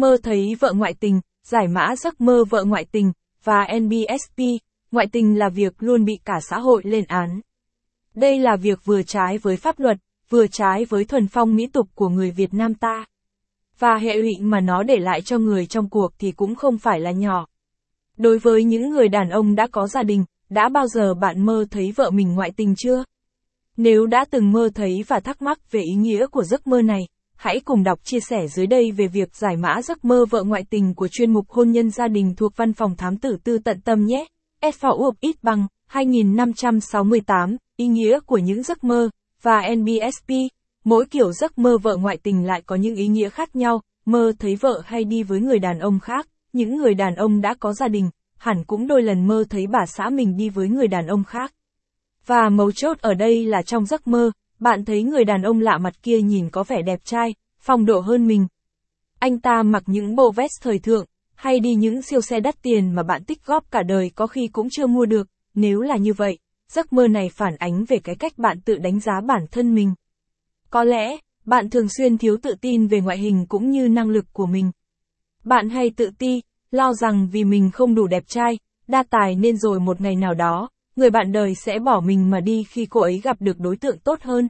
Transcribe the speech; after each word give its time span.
mơ 0.00 0.16
thấy 0.22 0.54
vợ 0.60 0.72
ngoại 0.72 0.94
tình, 1.00 1.20
giải 1.44 1.68
mã 1.68 1.96
giấc 1.96 2.20
mơ 2.20 2.44
vợ 2.50 2.64
ngoại 2.64 2.84
tình, 2.92 3.12
và 3.44 3.66
NBSP, 3.80 4.42
ngoại 4.92 5.06
tình 5.12 5.38
là 5.38 5.48
việc 5.48 5.74
luôn 5.78 6.04
bị 6.04 6.18
cả 6.24 6.40
xã 6.50 6.58
hội 6.58 6.82
lên 6.84 7.04
án. 7.08 7.40
Đây 8.14 8.38
là 8.38 8.56
việc 8.56 8.84
vừa 8.84 9.02
trái 9.02 9.38
với 9.38 9.56
pháp 9.56 9.80
luật, 9.80 9.96
vừa 10.28 10.46
trái 10.46 10.84
với 10.84 11.04
thuần 11.04 11.28
phong 11.28 11.56
mỹ 11.56 11.66
tục 11.66 11.88
của 11.94 12.08
người 12.08 12.30
Việt 12.30 12.54
Nam 12.54 12.74
ta. 12.74 13.04
Và 13.78 13.98
hệ 13.98 14.14
lụy 14.14 14.36
mà 14.40 14.60
nó 14.60 14.82
để 14.82 14.96
lại 14.96 15.20
cho 15.22 15.38
người 15.38 15.66
trong 15.66 15.88
cuộc 15.88 16.12
thì 16.18 16.32
cũng 16.32 16.54
không 16.54 16.78
phải 16.78 17.00
là 17.00 17.10
nhỏ. 17.10 17.46
Đối 18.16 18.38
với 18.38 18.64
những 18.64 18.90
người 18.90 19.08
đàn 19.08 19.30
ông 19.30 19.54
đã 19.54 19.66
có 19.66 19.86
gia 19.86 20.02
đình, 20.02 20.24
đã 20.50 20.68
bao 20.68 20.86
giờ 20.86 21.14
bạn 21.14 21.46
mơ 21.46 21.64
thấy 21.70 21.92
vợ 21.96 22.10
mình 22.10 22.34
ngoại 22.34 22.52
tình 22.56 22.74
chưa? 22.76 23.04
Nếu 23.76 24.06
đã 24.06 24.24
từng 24.30 24.52
mơ 24.52 24.70
thấy 24.74 25.04
và 25.08 25.20
thắc 25.20 25.42
mắc 25.42 25.70
về 25.70 25.80
ý 25.80 25.94
nghĩa 25.94 26.26
của 26.26 26.44
giấc 26.44 26.66
mơ 26.66 26.82
này, 26.82 27.08
hãy 27.38 27.60
cùng 27.60 27.82
đọc 27.82 27.98
chia 28.04 28.20
sẻ 28.20 28.46
dưới 28.48 28.66
đây 28.66 28.92
về 28.92 29.06
việc 29.06 29.36
giải 29.36 29.56
mã 29.56 29.82
giấc 29.82 30.04
mơ 30.04 30.24
vợ 30.30 30.42
ngoại 30.42 30.64
tình 30.70 30.94
của 30.94 31.08
chuyên 31.08 31.32
mục 31.32 31.48
hôn 31.48 31.70
nhân 31.70 31.90
gia 31.90 32.08
đình 32.08 32.34
thuộc 32.36 32.52
văn 32.56 32.72
phòng 32.72 32.96
thám 32.96 33.16
tử 33.16 33.36
tư 33.44 33.58
tận 33.58 33.80
tâm 33.80 34.06
nhé. 34.06 34.26
SVU 34.72 35.10
ít 35.20 35.36
bằng 35.42 35.66
2568, 35.86 37.56
ý 37.76 37.86
nghĩa 37.86 38.20
của 38.20 38.38
những 38.38 38.62
giấc 38.62 38.84
mơ, 38.84 39.10
và 39.42 39.62
NBSP, 39.74 40.32
mỗi 40.84 41.04
kiểu 41.06 41.32
giấc 41.32 41.58
mơ 41.58 41.78
vợ 41.82 41.96
ngoại 41.96 42.18
tình 42.22 42.46
lại 42.46 42.62
có 42.66 42.76
những 42.76 42.94
ý 42.94 43.06
nghĩa 43.06 43.28
khác 43.28 43.56
nhau, 43.56 43.82
mơ 44.04 44.32
thấy 44.38 44.56
vợ 44.56 44.82
hay 44.84 45.04
đi 45.04 45.22
với 45.22 45.40
người 45.40 45.58
đàn 45.58 45.78
ông 45.78 46.00
khác, 46.00 46.28
những 46.52 46.76
người 46.76 46.94
đàn 46.94 47.14
ông 47.14 47.40
đã 47.40 47.54
có 47.60 47.72
gia 47.72 47.88
đình, 47.88 48.10
hẳn 48.38 48.64
cũng 48.64 48.86
đôi 48.86 49.02
lần 49.02 49.26
mơ 49.26 49.44
thấy 49.50 49.66
bà 49.66 49.86
xã 49.86 50.10
mình 50.10 50.36
đi 50.36 50.48
với 50.48 50.68
người 50.68 50.88
đàn 50.88 51.06
ông 51.06 51.24
khác. 51.24 51.54
Và 52.26 52.48
mấu 52.48 52.72
chốt 52.72 52.98
ở 53.00 53.14
đây 53.14 53.44
là 53.44 53.62
trong 53.62 53.86
giấc 53.86 54.06
mơ, 54.06 54.30
bạn 54.58 54.84
thấy 54.84 55.02
người 55.02 55.24
đàn 55.24 55.42
ông 55.42 55.60
lạ 55.60 55.78
mặt 55.78 56.02
kia 56.02 56.20
nhìn 56.20 56.50
có 56.50 56.64
vẻ 56.64 56.82
đẹp 56.82 57.00
trai, 57.04 57.34
phong 57.60 57.86
độ 57.86 58.00
hơn 58.00 58.26
mình. 58.26 58.46
Anh 59.18 59.40
ta 59.40 59.62
mặc 59.62 59.82
những 59.86 60.16
bộ 60.16 60.30
vest 60.30 60.62
thời 60.62 60.78
thượng, 60.78 61.06
hay 61.34 61.60
đi 61.60 61.74
những 61.74 62.02
siêu 62.02 62.20
xe 62.20 62.40
đắt 62.40 62.62
tiền 62.62 62.94
mà 62.94 63.02
bạn 63.02 63.24
tích 63.24 63.46
góp 63.46 63.70
cả 63.70 63.82
đời 63.82 64.10
có 64.14 64.26
khi 64.26 64.48
cũng 64.52 64.68
chưa 64.70 64.86
mua 64.86 65.06
được, 65.06 65.28
nếu 65.54 65.80
là 65.80 65.96
như 65.96 66.12
vậy, 66.12 66.38
giấc 66.72 66.92
mơ 66.92 67.08
này 67.08 67.30
phản 67.34 67.56
ánh 67.56 67.84
về 67.84 67.98
cái 67.98 68.14
cách 68.14 68.38
bạn 68.38 68.60
tự 68.60 68.78
đánh 68.78 69.00
giá 69.00 69.20
bản 69.20 69.46
thân 69.50 69.74
mình. 69.74 69.94
Có 70.70 70.84
lẽ, 70.84 71.16
bạn 71.44 71.70
thường 71.70 71.88
xuyên 71.88 72.18
thiếu 72.18 72.36
tự 72.42 72.54
tin 72.60 72.86
về 72.86 73.00
ngoại 73.00 73.18
hình 73.18 73.46
cũng 73.48 73.70
như 73.70 73.88
năng 73.88 74.10
lực 74.10 74.24
của 74.32 74.46
mình. 74.46 74.70
Bạn 75.44 75.70
hay 75.70 75.90
tự 75.90 76.10
ti, 76.18 76.42
lo 76.70 76.92
rằng 76.92 77.28
vì 77.32 77.44
mình 77.44 77.70
không 77.70 77.94
đủ 77.94 78.06
đẹp 78.06 78.24
trai, 78.26 78.58
đa 78.88 79.02
tài 79.10 79.34
nên 79.34 79.56
rồi 79.56 79.80
một 79.80 80.00
ngày 80.00 80.16
nào 80.16 80.34
đó, 80.34 80.68
người 80.98 81.10
bạn 81.10 81.32
đời 81.32 81.54
sẽ 81.54 81.78
bỏ 81.78 82.00
mình 82.00 82.30
mà 82.30 82.40
đi 82.40 82.64
khi 82.64 82.86
cô 82.90 83.00
ấy 83.00 83.20
gặp 83.24 83.36
được 83.40 83.58
đối 83.58 83.76
tượng 83.76 83.98
tốt 83.98 84.22
hơn. 84.22 84.48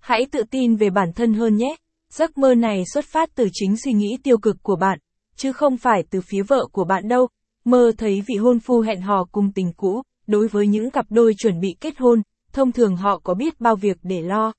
Hãy 0.00 0.26
tự 0.30 0.42
tin 0.50 0.76
về 0.76 0.90
bản 0.90 1.12
thân 1.12 1.34
hơn 1.34 1.56
nhé. 1.56 1.76
Giấc 2.10 2.38
mơ 2.38 2.54
này 2.54 2.82
xuất 2.92 3.04
phát 3.04 3.34
từ 3.34 3.48
chính 3.52 3.76
suy 3.76 3.92
nghĩ 3.92 4.18
tiêu 4.22 4.38
cực 4.38 4.56
của 4.62 4.76
bạn, 4.76 4.98
chứ 5.36 5.52
không 5.52 5.76
phải 5.76 6.04
từ 6.10 6.20
phía 6.20 6.42
vợ 6.42 6.66
của 6.72 6.84
bạn 6.84 7.08
đâu. 7.08 7.28
Mơ 7.64 7.92
thấy 7.98 8.22
vị 8.28 8.36
hôn 8.36 8.60
phu 8.60 8.80
hẹn 8.80 9.00
hò 9.00 9.24
cùng 9.32 9.52
tình 9.52 9.72
cũ, 9.76 10.02
đối 10.26 10.48
với 10.48 10.66
những 10.66 10.90
cặp 10.90 11.06
đôi 11.10 11.34
chuẩn 11.38 11.60
bị 11.60 11.68
kết 11.80 11.98
hôn, 11.98 12.22
thông 12.52 12.72
thường 12.72 12.96
họ 12.96 13.20
có 13.24 13.34
biết 13.34 13.60
bao 13.60 13.76
việc 13.76 13.98
để 14.02 14.22
lo. 14.22 14.52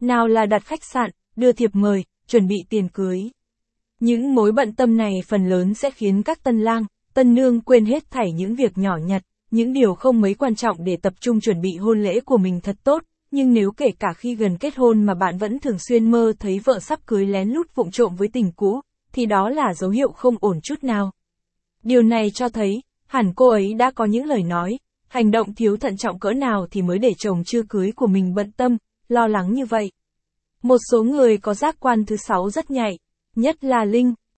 Nào 0.00 0.28
là 0.28 0.46
đặt 0.46 0.64
khách 0.64 0.84
sạn, 0.84 1.10
đưa 1.36 1.52
thiệp 1.52 1.70
mời, 1.72 2.04
chuẩn 2.26 2.46
bị 2.46 2.56
tiền 2.70 2.88
cưới. 2.88 3.30
Những 4.00 4.34
mối 4.34 4.52
bận 4.52 4.74
tâm 4.74 4.96
này 4.96 5.12
phần 5.28 5.48
lớn 5.48 5.74
sẽ 5.74 5.90
khiến 5.90 6.22
các 6.22 6.42
tân 6.42 6.60
lang, 6.60 6.84
tân 7.14 7.34
nương 7.34 7.60
quên 7.60 7.84
hết 7.86 8.10
thảy 8.10 8.32
những 8.32 8.54
việc 8.54 8.78
nhỏ 8.78 8.96
nhặt, 8.96 9.22
những 9.50 9.72
điều 9.72 9.94
không 9.94 10.20
mấy 10.20 10.34
quan 10.34 10.54
trọng 10.54 10.84
để 10.84 10.96
tập 10.96 11.12
trung 11.20 11.40
chuẩn 11.40 11.60
bị 11.60 11.76
hôn 11.76 12.02
lễ 12.02 12.20
của 12.20 12.36
mình 12.36 12.60
thật 12.60 12.76
tốt, 12.84 13.02
nhưng 13.30 13.52
nếu 13.52 13.70
kể 13.72 13.90
cả 13.98 14.08
khi 14.16 14.34
gần 14.34 14.56
kết 14.58 14.76
hôn 14.76 15.04
mà 15.04 15.14
bạn 15.14 15.38
vẫn 15.38 15.58
thường 15.58 15.78
xuyên 15.78 16.10
mơ 16.10 16.32
thấy 16.38 16.60
vợ 16.64 16.78
sắp 16.80 17.00
cưới 17.06 17.26
lén 17.26 17.48
lút 17.48 17.74
vụng 17.74 17.90
trộm 17.90 18.16
với 18.16 18.28
tình 18.28 18.52
cũ, 18.56 18.80
thì 19.12 19.26
đó 19.26 19.48
là 19.48 19.74
dấu 19.74 19.90
hiệu 19.90 20.12
không 20.12 20.34
ổn 20.40 20.60
chút 20.62 20.84
nào. 20.84 21.12
Điều 21.82 22.02
này 22.02 22.30
cho 22.34 22.48
thấy, 22.48 22.82
hẳn 23.06 23.32
cô 23.36 23.48
ấy 23.48 23.74
đã 23.74 23.90
có 23.90 24.04
những 24.04 24.24
lời 24.24 24.42
nói, 24.42 24.78
hành 25.08 25.30
động 25.30 25.54
thiếu 25.54 25.76
thận 25.76 25.96
trọng 25.96 26.18
cỡ 26.18 26.32
nào 26.32 26.66
thì 26.70 26.82
mới 26.82 26.98
để 26.98 27.12
chồng 27.18 27.42
chưa 27.46 27.62
cưới 27.68 27.92
của 27.96 28.06
mình 28.06 28.34
bận 28.34 28.52
tâm, 28.52 28.76
lo 29.08 29.26
lắng 29.26 29.52
như 29.52 29.66
vậy. 29.66 29.92
Một 30.62 30.78
số 30.90 31.02
người 31.02 31.38
có 31.38 31.54
giác 31.54 31.76
quan 31.80 32.04
thứ 32.04 32.16
sáu 32.16 32.50
rất 32.50 32.70
nhạy, 32.70 32.98
nhất 33.36 33.64
là 33.64 33.84
Linh, 33.84 34.14